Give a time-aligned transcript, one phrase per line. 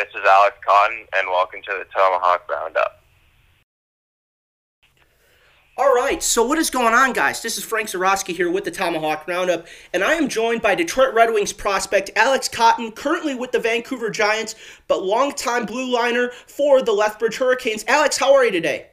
[0.00, 3.02] this is Alex Cotton, and welcome to the Tomahawk Roundup.
[5.76, 7.42] All right, so what is going on, guys?
[7.42, 11.12] This is Frank Zarowski here with the Tomahawk Roundup, and I am joined by Detroit
[11.12, 14.54] Red Wings prospect Alex Cotton, currently with the Vancouver Giants,
[14.88, 17.84] but longtime blue liner for the Lethbridge Hurricanes.
[17.86, 18.86] Alex, how are you today?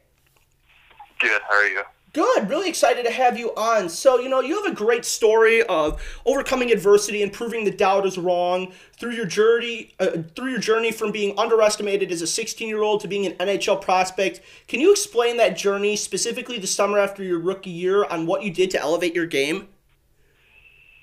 [1.19, 1.83] Good, how are you?
[2.13, 2.49] Good.
[2.49, 3.89] Really excited to have you on.
[3.89, 8.17] So, you know, you have a great story of overcoming adversity and proving the doubters
[8.17, 13.07] wrong through your journey uh, through your journey from being underestimated as a 16-year-old to
[13.07, 14.41] being an NHL prospect.
[14.67, 18.51] Can you explain that journey specifically the summer after your rookie year on what you
[18.51, 19.67] did to elevate your game?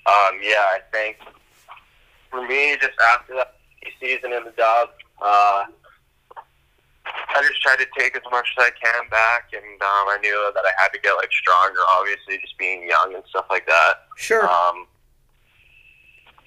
[0.07, 1.17] Um, yeah, I think
[2.29, 3.55] for me, just after that
[3.99, 4.89] season in the dub,
[5.21, 5.63] uh,
[7.35, 10.51] I just tried to take as much as I can back, and um, I knew
[10.55, 11.79] that I had to get like stronger.
[11.89, 14.07] Obviously, just being young and stuff like that.
[14.15, 14.47] Sure.
[14.47, 14.87] Um,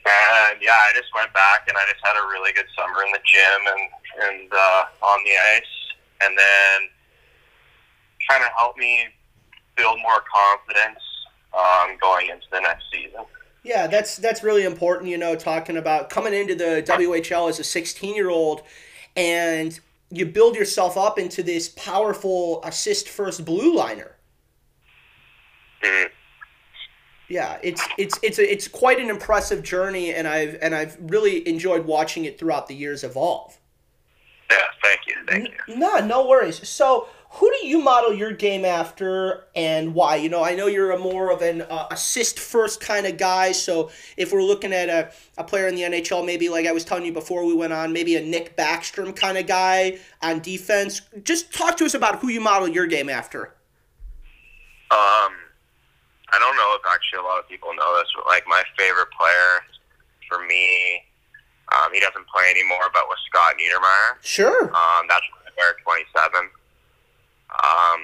[0.08, 3.12] and yeah, I just went back and I just had a really good summer in
[3.12, 3.84] the gym and
[4.32, 5.74] and uh, on the ice,
[6.24, 6.88] and then
[8.30, 9.08] kind of helped me
[9.76, 11.04] build more confidence
[11.52, 13.24] um, going into the next season.
[13.62, 15.10] Yeah, that's that's really important.
[15.10, 18.62] You know, talking about coming into the WHL as a 16 year old,
[19.16, 19.78] and
[20.10, 24.16] you build yourself up into this powerful assist first blue liner.
[25.82, 26.10] Mhm.
[27.28, 31.46] Yeah, it's it's it's a, it's quite an impressive journey, and I've and I've really
[31.46, 33.58] enjoyed watching it throughout the years evolve.
[34.50, 35.76] Yeah, thank you, thank you.
[35.76, 36.66] No, no worries.
[36.66, 40.16] So, who do you model your game after, and why?
[40.16, 43.52] You know, I know you're a more of an uh, assist first kind of guy.
[43.52, 46.84] So, if we're looking at a, a player in the NHL, maybe like I was
[46.84, 51.02] telling you before we went on, maybe a Nick Backstrom kind of guy on defense.
[51.22, 53.54] Just talk to us about who you model your game after.
[54.90, 55.36] Um,
[56.32, 59.08] I don't know if actually a lot of people know this, but like my favorite
[59.12, 59.60] player
[60.28, 61.04] for me,
[61.76, 64.16] um, he doesn't play anymore, but was Scott Niedermayer.
[64.22, 64.64] Sure.
[64.72, 65.24] Um, that's
[65.58, 66.48] player 27.
[67.64, 68.00] Um,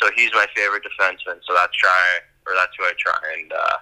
[0.00, 1.40] so he's my favorite defenseman.
[1.46, 3.78] So that's try, or that's who I try and uh,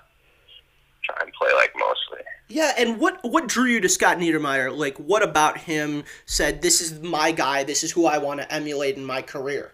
[1.02, 2.24] try and play like mostly.
[2.48, 4.76] Yeah, and what what drew you to Scott Niedermayer?
[4.76, 7.64] Like, what about him said this is my guy?
[7.64, 9.72] This is who I want to emulate in my career.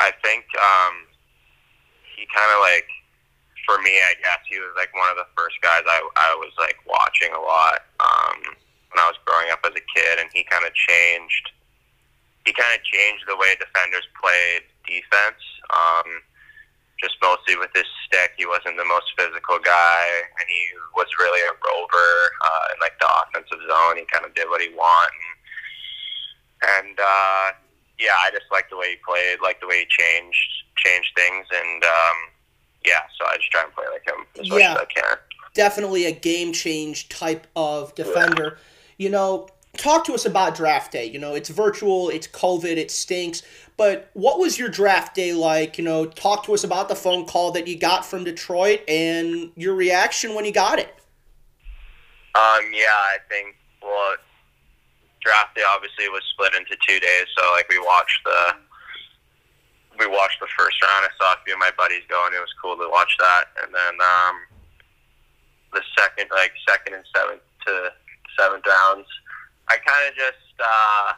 [0.00, 0.94] I think um,
[2.16, 2.88] he kind of like,
[3.66, 6.52] for me, I guess he was like one of the first guys I, I was
[6.58, 8.56] like watching a lot um,
[8.90, 11.52] when I was growing up as a kid, and he kind of changed.
[12.46, 15.42] He kind of changed the way defenders played defense.
[15.70, 16.22] Um,
[17.00, 20.04] just mostly with his stick, he wasn't the most physical guy,
[20.38, 20.62] and he
[20.94, 22.12] was really a rover
[22.44, 23.96] uh, in like the offensive zone.
[23.96, 25.16] He kind of did what he wanted,
[26.60, 27.46] and, and uh,
[27.98, 31.46] yeah, I just like the way he played, like the way he changed changed things,
[31.52, 32.16] and um,
[32.84, 34.72] yeah, so I just try and play like him as much Yeah.
[34.72, 35.16] as I can.
[35.54, 38.58] Definitely a game change type of defender.
[38.98, 41.06] You know, talk to us about draft day.
[41.06, 43.42] You know, it's virtual, it's COVID, it stinks.
[43.76, 45.78] But what was your draft day like?
[45.78, 49.50] You know, talk to us about the phone call that you got from Detroit and
[49.56, 50.94] your reaction when you got it.
[52.34, 54.16] Um, yeah, I think well,
[55.22, 58.54] draft day obviously was split into two days, so like we watched the
[59.98, 61.04] we watched the first round.
[61.04, 63.52] I saw a few of my buddies go, and it was cool to watch that.
[63.62, 64.36] And then um,
[65.72, 67.92] the second, like second and seventh to
[68.38, 69.06] seventh rounds,
[69.70, 71.14] I kind of just uh,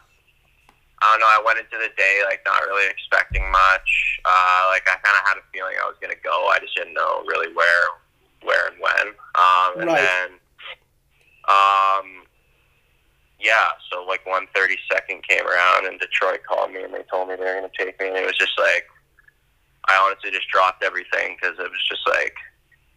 [1.03, 1.27] I don't know.
[1.33, 3.89] I went into the day like not really expecting much.
[4.25, 6.47] Uh, like I kind of had a feeling I was gonna go.
[6.53, 7.87] I just didn't know really where,
[8.45, 9.07] where and when.
[9.35, 9.99] Um, and Right.
[10.05, 10.29] then,
[11.49, 12.07] um,
[13.41, 13.75] yeah.
[13.91, 17.37] So like one thirty second came around, and Detroit called me, and they told me
[17.37, 18.87] they were gonna take me, and it was just like
[19.89, 22.37] I honestly just dropped everything because it was just like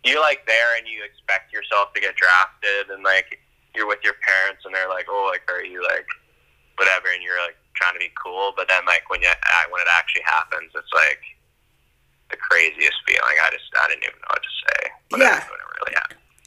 [0.04, 3.40] you're like there and you expect yourself to get drafted, and like
[3.76, 6.08] you're with your parents, and they're like, oh, like are you like
[6.78, 9.30] whatever, and you're like trying to be cool, but then like when you
[9.70, 11.22] when it actually happens, it's like
[12.32, 13.38] the craziest feeling.
[13.44, 14.92] I just I didn't even know what to say.
[15.10, 15.44] But Yeah.
[15.46, 15.96] really.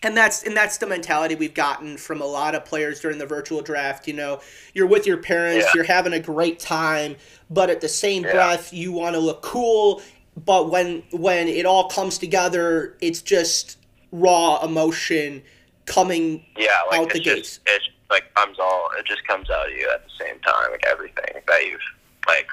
[0.03, 3.27] And that's and that's the mentality we've gotten from a lot of players during the
[3.27, 4.07] virtual draft.
[4.07, 4.41] You know,
[4.73, 5.71] you're with your parents, Yeah.
[5.75, 7.17] you're having a great time,
[7.51, 8.33] but at the same Yeah.
[8.33, 10.01] breath, you want to look cool.
[10.37, 13.77] But when when it all comes together, it's just
[14.13, 15.43] raw emotion
[15.89, 16.45] coming.
[16.57, 19.73] Yeah, like Out it's the just it like comes all it just comes out of
[19.73, 21.81] you at the same time, like everything that you've
[22.27, 22.49] like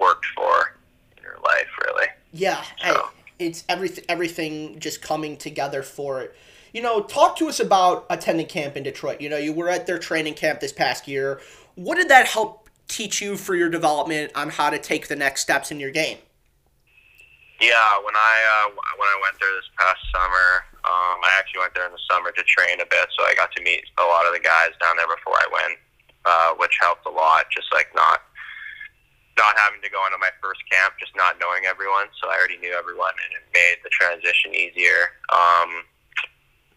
[0.00, 0.76] worked for
[1.16, 2.06] in your life, really.
[2.32, 3.08] Yeah, I-
[3.38, 6.34] it's everything everything just coming together for it.
[6.72, 9.20] You know, talk to us about attending camp in Detroit.
[9.20, 11.40] You know, you were at their training camp this past year.
[11.76, 15.40] What did that help teach you for your development on how to take the next
[15.42, 16.18] steps in your game?
[17.58, 21.74] Yeah, when I uh, when I went there this past summer, um, I actually went
[21.74, 24.26] there in the summer to train a bit, so I got to meet a lot
[24.26, 25.78] of the guys down there before I went
[26.28, 27.48] uh, which helped a lot.
[27.50, 28.20] Just like not
[29.36, 32.10] not having to go into my first camp, just not knowing everyone.
[32.20, 35.14] So I already knew everyone, and it made the transition easier.
[35.30, 35.86] Um,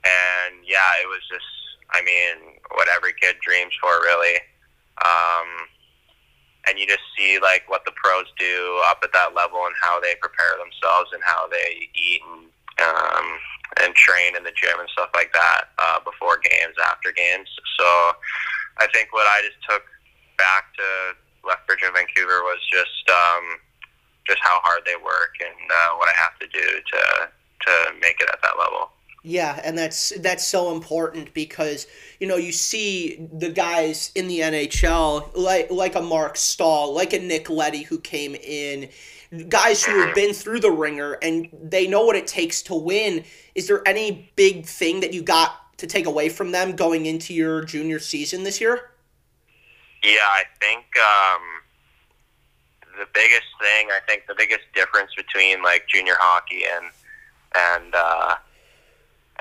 [0.05, 1.49] and yeah, it was just,
[1.89, 4.37] I mean, what every kid dreams for, really.
[5.01, 5.49] Um,
[6.67, 9.99] and you just see like what the pros do up at that level and how
[9.99, 13.27] they prepare themselves and how they eat and um,
[13.79, 17.47] and train in the gym and stuff like that uh, before games, after games.
[17.79, 17.87] So
[18.79, 19.83] I think what I just took
[20.37, 21.15] back to
[21.47, 23.61] Lethbridge and Vancouver was just um,
[24.27, 27.01] just how hard they work and uh, what I have to do to
[27.61, 28.89] to make it at that level.
[29.23, 31.85] Yeah, and that's that's so important because
[32.19, 37.13] you know you see the guys in the NHL like like a Marc Staal, like
[37.13, 38.89] a Nick Leddy who came in,
[39.47, 43.23] guys who have been through the ringer and they know what it takes to win.
[43.53, 47.33] Is there any big thing that you got to take away from them going into
[47.33, 48.91] your junior season this year?
[50.03, 51.41] Yeah, I think um,
[52.97, 56.85] the biggest thing, I think the biggest difference between like junior hockey and
[57.53, 58.35] and uh,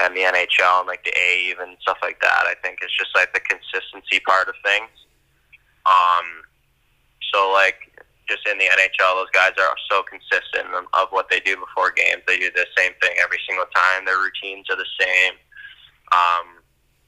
[0.01, 3.11] and the NHL and like the A even stuff like that, I think it's just
[3.15, 4.91] like the consistency part of things.
[5.85, 6.45] Um,
[7.33, 7.91] so like
[8.29, 12.23] just in the NHL, those guys are so consistent of what they do before games.
[12.27, 14.05] They do the same thing every single time.
[14.07, 15.35] Their routines are the same.
[16.13, 16.63] Um,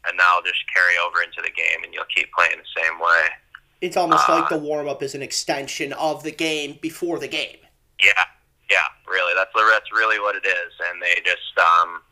[0.09, 3.31] and that'll just carry over into the game, and you'll keep playing the same way.
[3.81, 7.29] It's almost uh, like the warm up is an extension of the game before the
[7.29, 7.59] game.
[8.03, 8.27] Yeah,
[8.71, 9.35] yeah, really.
[9.35, 12.03] That's that's really what it is, and they just um,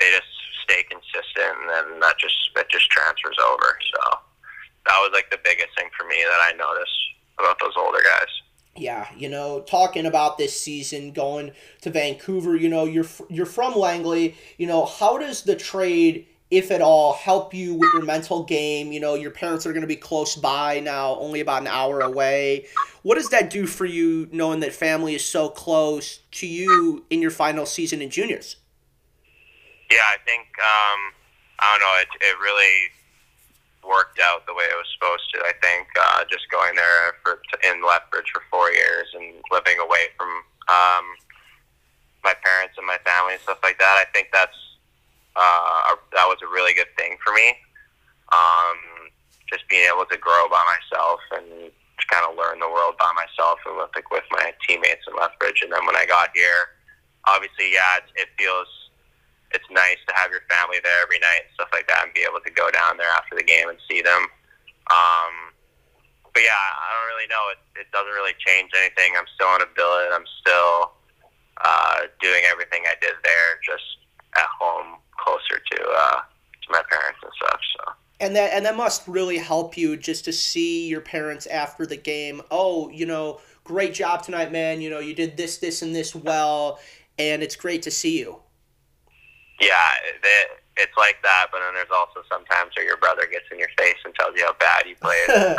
[0.00, 0.28] they just
[0.64, 3.78] stay consistent, and then that just that just transfers over.
[3.94, 4.18] So
[4.86, 6.98] that was like the biggest thing for me that I noticed
[7.38, 8.28] about those older guys.
[8.76, 11.52] Yeah, you know, talking about this season, going
[11.82, 14.36] to Vancouver, you know, you're you're from Langley.
[14.56, 18.90] You know, how does the trade if at all, help you with your mental game.
[18.92, 22.00] You know, your parents are going to be close by now, only about an hour
[22.00, 22.66] away.
[23.02, 27.20] What does that do for you, knowing that family is so close to you in
[27.20, 28.56] your final season in juniors?
[29.90, 31.00] Yeah, I think um,
[31.58, 31.94] I don't know.
[32.04, 32.92] It it really
[33.80, 35.40] worked out the way it was supposed to.
[35.48, 40.12] I think uh, just going there for in Lethbridge for four years and living away
[40.16, 40.28] from
[40.68, 41.04] um,
[42.22, 43.96] my parents and my family and stuff like that.
[43.96, 44.56] I think that's
[45.36, 47.56] uh, that was a really good thing for me.
[48.28, 49.08] Um,
[49.48, 53.08] just being able to grow by myself and to kind of learn the world by
[53.16, 55.64] myself and with like with my teammates in Lethbridge.
[55.64, 56.76] And then when I got here,
[57.24, 58.68] obviously, yeah, it, it feels
[59.52, 62.24] it's nice to have your family there every night and stuff like that, and be
[62.28, 64.28] able to go down there after the game and see them.
[64.90, 65.34] Um,
[66.34, 67.44] but yeah, I don't really know.
[67.50, 69.12] It, it doesn't really change anything.
[69.16, 70.10] I'm still in a billet.
[70.12, 70.92] I'm still
[71.64, 73.84] uh, doing everything I did there, just
[74.36, 77.60] at home closer to uh, to my parents and stuff.
[77.76, 77.92] So.
[78.20, 81.96] And that and that must really help you just to see your parents after the
[81.96, 82.42] game.
[82.50, 84.80] Oh, you know, great job tonight, man.
[84.80, 86.80] You know, you did this, this, and this well,
[87.18, 88.40] and it's great to see you.
[89.60, 93.58] Yeah, it, it's like that, but then there's also sometimes where your brother gets in
[93.58, 95.28] your face and tells you how bad you played.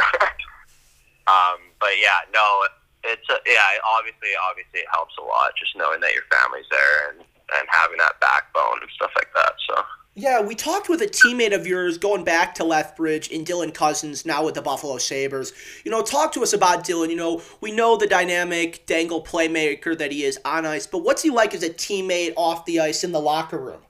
[1.27, 2.63] um, but yeah, no,
[3.03, 3.79] it's a, yeah.
[3.99, 7.97] Obviously, obviously, it helps a lot just knowing that your family's there and and having
[7.97, 9.53] that backbone and stuff like that.
[9.67, 9.83] So.
[10.15, 14.25] Yeah, we talked with a teammate of yours going back to Lethbridge in Dylan Cozens,
[14.25, 15.53] now with the Buffalo Sabres.
[15.85, 17.09] You know, talk to us about Dylan.
[17.09, 21.21] You know, we know the dynamic dangle playmaker that he is on ice, but what's
[21.21, 23.81] he like as a teammate off the ice in the locker room?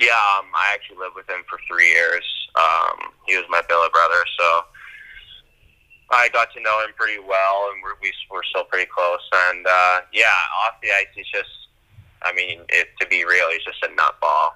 [0.00, 2.24] Yeah, um, I actually lived with him for three years.
[2.56, 4.64] Um, he was my billet brother, so
[6.10, 9.20] I got to know him pretty well, and we're, we, we're still pretty close.
[9.52, 10.32] And uh, yeah,
[10.64, 11.60] off the ice, he's just
[12.22, 14.52] I mean, it, to be real, he's just a nutball.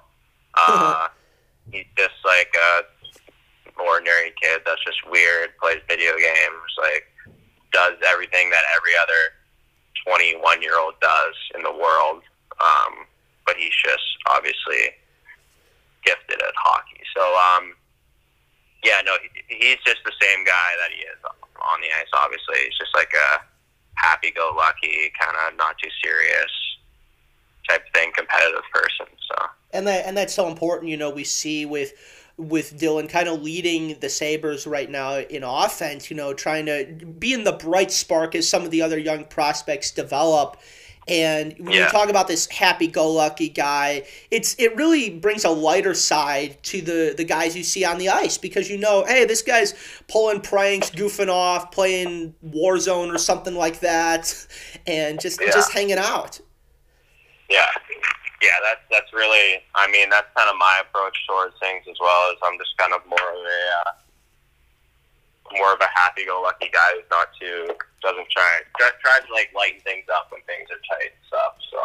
[0.53, 1.07] Uh,
[1.71, 2.81] he's just like a
[3.81, 7.05] ordinary kid that's just weird, plays video games, like
[7.73, 9.35] does everything that every other
[10.07, 12.21] 21 year old does in the world.
[12.59, 13.05] Um,
[13.45, 14.95] but he's just obviously
[16.05, 17.01] gifted at hockey.
[17.15, 17.73] So, um,
[18.83, 22.11] yeah, no, he's just the same guy that he is on the ice.
[22.13, 23.41] Obviously, he's just like a
[23.95, 26.51] happy-go-lucky, kind of not too serious
[27.67, 29.07] type thing, competitive person.
[29.29, 30.89] So and that and that's so important.
[30.89, 31.93] You know, we see with
[32.37, 36.85] with Dylan kind of leading the Sabres right now in offense, you know, trying to
[37.17, 40.57] be in the bright spark as some of the other young prospects develop.
[41.07, 41.85] And when yeah.
[41.85, 47.13] you talk about this happy-go-lucky guy, it's it really brings a lighter side to the
[47.15, 49.75] the guys you see on the ice because you know, hey, this guy's
[50.07, 54.33] pulling pranks, goofing off, playing Warzone or something like that,
[54.87, 55.51] and just yeah.
[55.51, 56.39] just hanging out.
[57.51, 57.65] Yeah,
[58.41, 59.61] yeah, that's that's really.
[59.75, 62.31] I mean, that's kind of my approach towards things as well.
[62.31, 63.91] Is I'm just kind of more of a uh,
[65.53, 67.67] more of a happy-go-lucky guy who's not too
[68.01, 71.55] doesn't try try, tries to like lighten things up when things are tight and stuff.
[71.71, 71.79] So.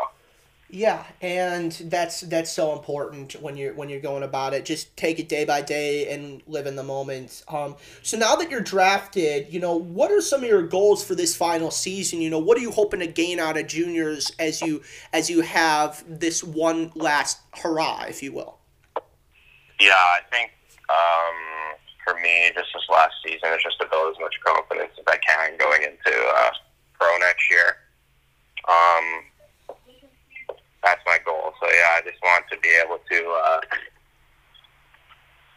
[0.72, 4.64] Yeah, and that's that's so important when you're when you're going about it.
[4.64, 7.42] Just take it day by day and live in the moment.
[7.48, 11.16] Um, so now that you're drafted, you know what are some of your goals for
[11.16, 12.20] this final season?
[12.20, 15.40] You know what are you hoping to gain out of juniors as you as you
[15.40, 18.58] have this one last hurrah, if you will.
[19.80, 20.52] Yeah, I think
[20.88, 21.59] um,
[22.10, 25.18] for me, just this last season is just to build as much confidence as I
[25.22, 26.50] can going into uh,
[26.98, 27.86] pro next year.
[28.66, 29.06] Um,
[30.82, 31.54] that's my goal.
[31.62, 33.60] So yeah, I just want to be able to uh,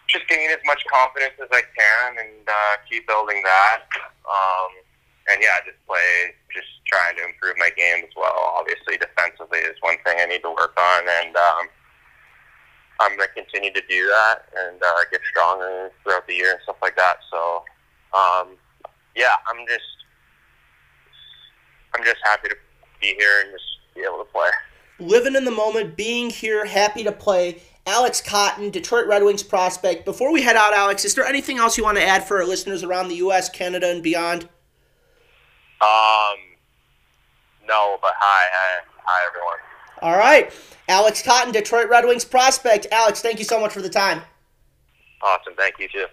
[0.05, 3.81] just gain as much confidence as I can and uh, keep building that.
[4.29, 4.71] Um,
[5.31, 8.53] and yeah, just play, just trying to improve my game as well.
[8.59, 11.65] Obviously, defensively is one thing I need to work on, and um,
[13.03, 16.59] I'm going to continue to do that and uh, get stronger throughout the year and
[16.63, 17.17] stuff like that.
[17.29, 17.63] So,
[18.13, 18.57] um,
[19.15, 19.83] yeah, I'm just,
[21.95, 22.55] I'm just happy to
[23.01, 24.49] be here and just be able to play
[24.99, 27.61] living in the moment, being here, happy to play.
[27.85, 30.05] Alex Cotton, Detroit Red Wings prospect.
[30.05, 32.45] Before we head out, Alex, is there anything else you want to add for our
[32.45, 34.43] listeners around the U.S., Canada, and beyond?
[35.81, 36.39] Um,
[37.67, 39.72] no, but hi, hi, hi, everyone.
[40.03, 40.51] All right,
[40.89, 42.87] Alex Cotton, Detroit Red Wings prospect.
[42.91, 44.21] Alex, thank you so much for the time.
[45.21, 46.07] Awesome, thank you too.